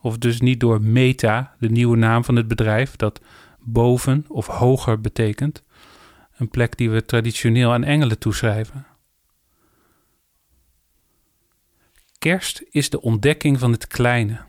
of 0.00 0.18
dus 0.18 0.40
niet 0.40 0.60
door 0.60 0.82
Meta, 0.82 1.54
de 1.58 1.70
nieuwe 1.70 1.96
naam 1.96 2.24
van 2.24 2.36
het 2.36 2.48
bedrijf 2.48 2.96
dat 2.96 3.20
boven 3.58 4.24
of 4.28 4.46
hoger 4.46 5.00
betekent, 5.00 5.62
een 6.36 6.48
plek 6.48 6.76
die 6.76 6.90
we 6.90 7.04
traditioneel 7.04 7.72
aan 7.72 7.84
engelen 7.84 8.18
toeschrijven. 8.18 8.86
Kerst 12.18 12.64
is 12.70 12.90
de 12.90 13.00
ontdekking 13.00 13.58
van 13.58 13.72
het 13.72 13.86
kleine, 13.86 14.40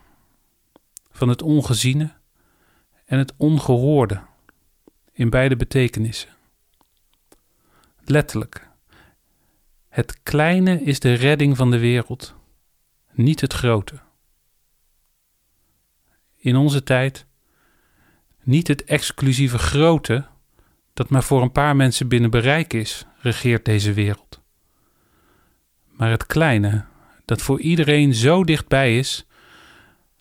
van 1.12 1.30
het 1.30 1.42
ongeziene 1.42 2.14
en 3.06 3.18
het 3.18 3.34
ongehoorde, 3.38 4.22
in 5.18 5.30
beide 5.30 5.56
betekenissen. 5.56 6.30
Letterlijk, 8.04 8.68
het 9.90 10.24
kleine 10.24 10.82
is 10.82 11.00
de 11.00 11.14
redding 11.14 11.58
van 11.58 11.72
de 11.72 11.80
wereld, 11.80 12.36
niet 13.12 13.42
het 13.42 13.54
grote. 13.54 14.00
In 16.36 16.56
onze 16.56 16.84
tijd 16.84 17.26
niet 18.44 18.68
het 18.68 18.84
exclusieve 18.84 19.58
grote 19.58 20.26
dat 20.94 21.10
maar 21.10 21.24
voor 21.24 21.42
een 21.42 21.52
paar 21.52 21.76
mensen 21.76 22.08
binnen 22.08 22.30
bereik 22.30 22.74
is, 22.74 23.06
regeert 23.20 23.66
deze 23.66 23.94
wereld. 23.94 24.42
Maar 25.86 26.10
het 26.10 26.26
kleine, 26.26 26.86
dat 27.26 27.42
voor 27.42 27.62
iedereen 27.62 28.14
zo 28.14 28.44
dichtbij 28.44 28.98
is, 28.98 29.26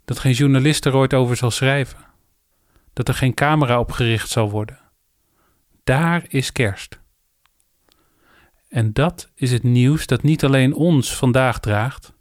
dat 0.04 0.18
geen 0.18 0.32
journalist 0.32 0.84
er 0.84 0.94
ooit 0.94 1.14
over 1.14 1.36
zal 1.36 1.50
schrijven, 1.50 1.98
dat 2.92 3.08
er 3.08 3.14
geen 3.14 3.34
camera 3.34 3.78
op 3.78 3.92
gericht 3.92 4.28
zal 4.28 4.50
worden. 4.50 4.84
Daar 5.86 6.24
is 6.28 6.52
kerst. 6.52 7.00
En 8.68 8.92
dat 8.92 9.30
is 9.34 9.52
het 9.52 9.62
nieuws 9.62 10.06
dat 10.06 10.22
niet 10.22 10.44
alleen 10.44 10.74
ons 10.74 11.16
vandaag 11.16 11.60
draagt, 11.60 12.12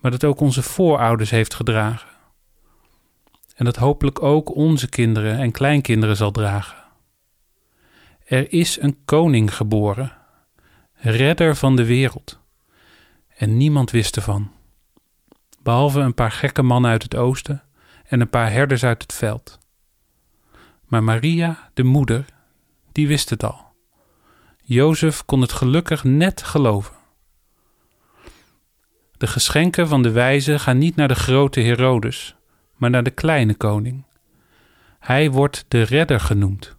maar 0.00 0.10
dat 0.10 0.24
ook 0.24 0.40
onze 0.40 0.62
voorouders 0.62 1.30
heeft 1.30 1.54
gedragen. 1.54 2.08
En 3.54 3.64
dat 3.64 3.76
hopelijk 3.76 4.22
ook 4.22 4.54
onze 4.54 4.88
kinderen 4.88 5.38
en 5.38 5.50
kleinkinderen 5.50 6.16
zal 6.16 6.30
dragen. 6.30 6.84
Er 8.24 8.52
is 8.52 8.80
een 8.80 9.04
koning 9.04 9.54
geboren, 9.54 10.12
redder 10.94 11.56
van 11.56 11.76
de 11.76 11.84
wereld. 11.84 12.40
En 13.36 13.56
niemand 13.56 13.90
wist 13.90 14.16
ervan, 14.16 14.52
behalve 15.62 16.00
een 16.00 16.14
paar 16.14 16.32
gekke 16.32 16.62
mannen 16.62 16.90
uit 16.90 17.02
het 17.02 17.16
oosten 17.16 17.62
en 18.04 18.20
een 18.20 18.30
paar 18.30 18.50
herders 18.50 18.84
uit 18.84 19.02
het 19.02 19.12
veld. 19.12 19.58
Maar 20.84 21.04
Maria, 21.04 21.70
de 21.74 21.84
moeder, 21.84 22.36
die 22.92 23.08
wist 23.08 23.30
het 23.30 23.44
al. 23.44 23.66
Jozef 24.62 25.24
kon 25.24 25.40
het 25.40 25.52
gelukkig 25.52 26.04
net 26.04 26.42
geloven. 26.42 26.96
De 29.16 29.26
geschenken 29.26 29.88
van 29.88 30.02
de 30.02 30.10
wijze 30.10 30.58
gaan 30.58 30.78
niet 30.78 30.96
naar 30.96 31.08
de 31.08 31.14
grote 31.14 31.60
Herodes, 31.60 32.36
maar 32.76 32.90
naar 32.90 33.02
de 33.02 33.10
kleine 33.10 33.54
koning. 33.54 34.06
Hij 34.98 35.30
wordt 35.30 35.64
de 35.68 35.82
redder 35.82 36.20
genoemd 36.20 36.78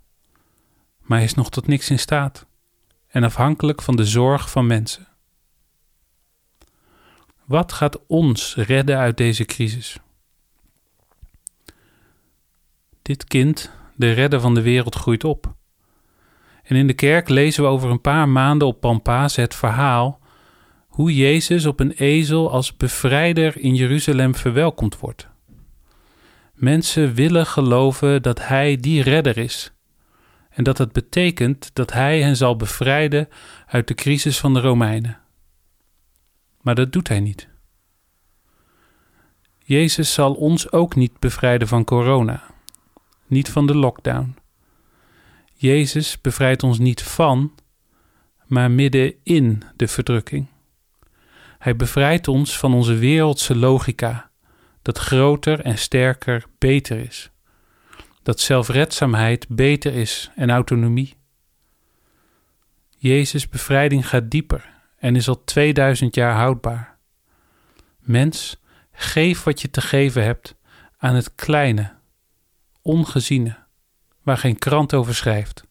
maar 1.10 1.18
hij 1.18 1.28
is 1.28 1.34
nog 1.34 1.50
tot 1.50 1.68
niks 1.68 1.90
in 1.90 2.00
staat 2.00 2.46
en 3.08 3.24
afhankelijk 3.24 3.82
van 3.82 3.96
de 3.96 4.06
zorg 4.06 4.50
van 4.50 4.68
mensen. 4.68 5.08
Wat 7.46 7.74
gaat 7.74 8.06
ons 8.08 8.56
redden 8.56 8.98
uit 8.98 9.18
deze 9.18 9.46
crisis? 9.46 10.00
Dit 13.02 13.24
kind, 13.24 13.72
de 13.96 14.12
redder 14.12 14.40
van 14.40 14.54
de 14.54 14.62
wereld, 14.62 14.96
groeit 14.96 15.24
op. 15.24 15.56
En 16.70 16.76
in 16.76 16.88
de 16.88 16.94
kerk 16.94 17.30
lezen 17.30 17.64
we 17.64 17.70
over 17.70 17.90
een 17.90 18.02
paar 18.02 18.30
maanden 18.30 18.68
op 18.68 18.80
Pampaas 18.80 19.36
het 19.36 19.56
verhaal 19.56 20.20
hoe 20.88 21.16
Jezus 21.16 21.66
op 21.66 21.80
een 21.80 21.92
ezel 21.92 22.52
als 22.52 22.78
bevrijder 22.78 23.58
in 23.58 23.76
Jeruzalem 23.76 24.36
verwelkomd 24.36 25.00
wordt. 25.00 25.28
Mensen 26.54 27.14
willen 27.14 27.46
geloven 27.46 28.22
dat 28.22 28.48
Hij 28.48 28.76
die 28.76 29.02
redder 29.02 29.38
is 29.38 29.74
en 30.50 30.64
dat 30.64 30.78
het 30.78 30.92
betekent 30.92 31.70
dat 31.74 31.94
hij 31.94 32.22
hen 32.22 32.36
zal 32.36 32.56
bevrijden 32.56 33.28
uit 33.68 33.88
de 33.88 33.94
crisis 33.94 34.40
van 34.40 34.54
de 34.54 34.60
Romeinen. 34.60 35.20
Maar 36.62 36.76
dat 36.76 36.92
doet 36.92 37.08
hij 37.08 37.20
niet. 37.20 37.48
Jezus 39.58 40.14
zal 40.14 40.34
ons 40.34 40.72
ook 40.72 40.96
niet 40.96 41.20
bevrijden 41.20 41.68
van 41.68 41.84
corona, 41.84 42.44
niet 43.28 43.50
van 43.50 43.68
de 43.68 43.76
lockdown. 43.76 44.39
Jezus 45.62 46.22
bevrijdt 46.22 46.64
ons 46.64 46.80
niet 46.80 47.04
van, 47.04 47.56
maar 48.46 48.72
midden 48.72 49.14
in 49.24 49.64
de 49.76 49.88
verdrukking. 49.88 50.48
Hij 51.58 51.76
bevrijdt 51.76 52.28
ons 52.28 52.58
van 52.58 52.74
onze 52.74 52.94
wereldse 52.94 53.56
logica, 53.56 54.30
dat 54.82 54.98
groter 54.98 55.60
en 55.60 55.78
sterker 55.78 56.46
beter 56.58 56.98
is 56.98 57.32
dat 58.30 58.40
zelfredzaamheid 58.40 59.46
beter 59.50 59.94
is 59.94 60.32
en 60.36 60.50
autonomie. 60.50 61.18
Jezus' 62.98 63.50
bevrijding 63.50 64.08
gaat 64.08 64.32
dieper 64.32 64.70
en 64.98 65.16
is 65.16 65.28
al 65.28 65.44
2000 65.44 66.16
jaar 66.16 66.36
houdbaar. 66.36 66.98
Mens, 68.00 68.62
geef 68.92 69.44
wat 69.44 69.62
je 69.62 69.70
te 69.70 69.82
geven 69.82 70.24
hebt 70.24 70.56
aan 70.98 71.16
het 71.16 71.36
kleine, 71.36 71.94
ongeziene, 72.82 73.58
waar 74.22 74.38
geen 74.38 74.58
krant 74.58 74.94
over 74.94 75.16
schrijft. 75.16 75.64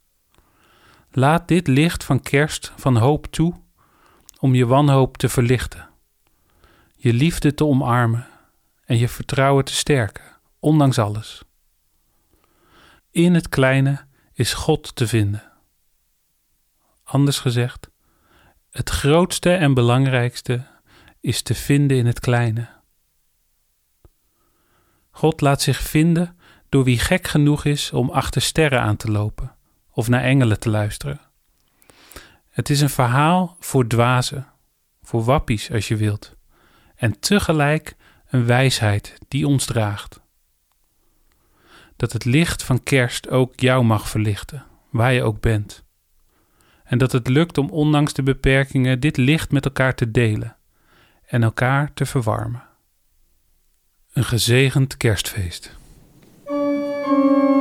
Laat 1.11 1.48
dit 1.48 1.66
licht 1.66 2.04
van 2.04 2.20
kerst 2.20 2.72
van 2.76 2.96
hoop 2.96 3.26
toe 3.26 3.54
om 4.38 4.54
je 4.54 4.66
wanhoop 4.66 5.16
te 5.16 5.28
verlichten, 5.28 5.88
je 6.96 7.12
liefde 7.12 7.54
te 7.54 7.64
omarmen 7.64 8.26
en 8.84 8.98
je 8.98 9.08
vertrouwen 9.08 9.64
te 9.64 9.74
sterken, 9.74 10.24
ondanks 10.58 10.98
alles. 10.98 11.42
In 13.11 13.34
het 13.34 13.48
kleine 13.48 14.06
is 14.32 14.54
God 14.54 14.96
te 14.96 15.06
vinden. 15.06 15.42
Anders 17.04 17.38
gezegd, 17.38 17.90
het 18.70 18.90
grootste 18.90 19.54
en 19.54 19.74
belangrijkste 19.74 20.66
is 21.20 21.42
te 21.42 21.54
vinden 21.54 21.96
in 21.96 22.06
het 22.06 22.20
kleine. 22.20 22.68
God 25.11 25.40
laat 25.40 25.62
zich 25.62 25.80
vinden 25.80 26.38
door 26.68 26.85
wie 26.85 26.98
gek 26.98 27.26
genoeg 27.26 27.64
is 27.64 27.92
om 27.92 28.11
achter 28.11 28.42
sterren 28.42 28.81
aan 28.81 28.96
te 28.96 29.11
lopen 29.11 29.57
of 29.90 30.09
naar 30.09 30.22
engelen 30.22 30.61
te 30.61 30.70
luisteren. 30.70 31.20
Het 32.50 32.70
is 32.70 32.81
een 32.81 32.90
verhaal 32.90 33.57
voor 33.61 33.87
dwazen, 33.87 34.46
voor 35.02 35.24
wappies 35.24 35.70
als 35.70 35.88
je 35.88 35.96
wilt, 35.96 36.37
en 36.94 37.20
tegelijk 37.20 37.96
een 38.28 38.46
wijsheid 38.46 39.18
die 39.28 39.46
ons 39.46 39.64
draagt. 39.64 40.20
Dat 41.96 42.12
het 42.12 42.24
licht 42.24 42.62
van 42.62 42.83
kerst 42.83 43.28
ook 43.28 43.61
jou 43.61 43.85
mag 43.85 44.09
verlichten, 44.09 44.64
waar 44.90 45.12
je 45.12 45.22
ook 45.22 45.40
bent. 45.40 45.85
En 46.85 46.98
dat 46.98 47.12
het 47.12 47.28
lukt 47.28 47.59
om 47.59 47.70
ondanks 47.70 48.12
de 48.12 48.22
beperkingen 48.22 49.00
dit 49.00 49.16
licht 49.16 49.50
met 49.50 49.64
elkaar 49.64 49.94
te 49.94 50.11
delen 50.11 50.57
en 51.26 51.42
elkaar 51.42 51.94
te 51.94 52.07
verwarmen. 52.07 52.62
Een 54.12 54.24
gezegend 54.24 54.96
kerstfeest. 54.96 55.78
De 57.09 57.58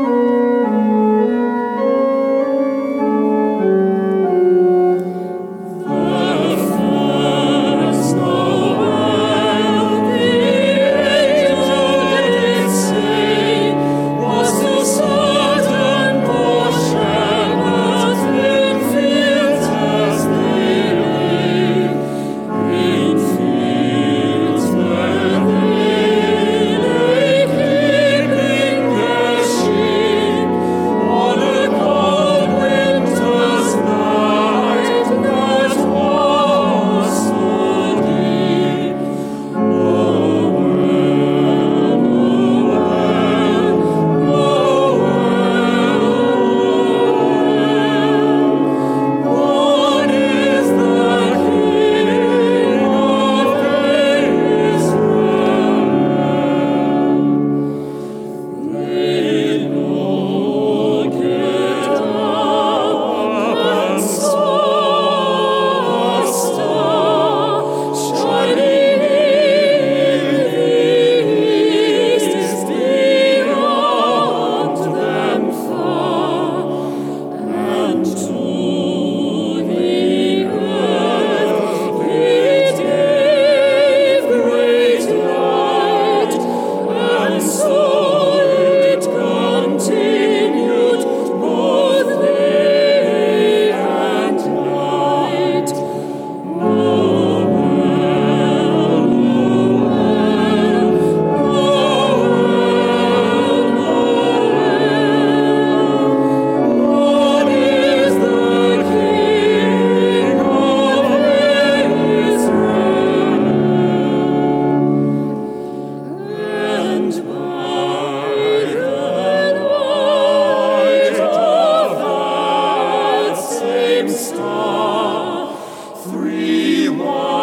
Three, 126.03 126.89
one. 126.89 127.36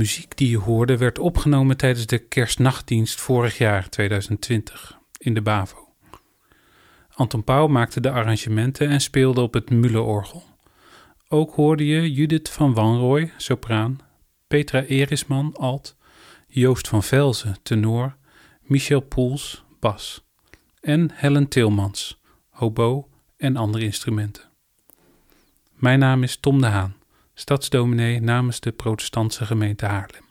Muziek 0.00 0.36
die 0.36 0.50
je 0.50 0.58
hoorde 0.58 0.96
werd 0.96 1.18
opgenomen 1.18 1.76
tijdens 1.76 2.06
de 2.06 2.18
kerstnachtdienst 2.18 3.20
vorig 3.20 3.58
jaar 3.58 3.88
2020 3.88 4.98
in 5.18 5.34
de 5.34 5.42
BAVO. 5.42 5.88
Anton 7.08 7.44
Pauw 7.44 7.66
maakte 7.66 8.00
de 8.00 8.10
arrangementen 8.10 8.88
en 8.88 9.00
speelde 9.00 9.40
op 9.40 9.54
het 9.54 9.70
Mulleorgel. 9.70 10.44
Ook 11.28 11.54
hoorde 11.54 11.86
je 11.86 12.12
Judith 12.12 12.48
van 12.48 12.74
Wanrooy, 12.74 13.32
sopraan, 13.36 13.98
Petra 14.46 14.82
Erisman, 14.82 15.56
alt, 15.56 15.96
Joost 16.46 16.88
van 16.88 17.02
Velzen, 17.02 17.56
tenor, 17.62 18.16
Michel 18.62 19.00
Poels, 19.00 19.64
bas 19.80 20.24
en 20.80 21.10
Helen 21.14 21.48
Tilmans, 21.48 22.20
hobo 22.48 23.08
en 23.36 23.56
andere 23.56 23.84
instrumenten. 23.84 24.44
Mijn 25.74 25.98
naam 25.98 26.22
is 26.22 26.36
Tom 26.36 26.60
de 26.60 26.66
Haan, 26.66 26.94
stadsdominee 27.40 28.20
namens 28.20 28.60
de 28.60 28.72
protestantse 28.72 29.46
gemeente 29.46 29.86
Haarlem. 29.86 30.29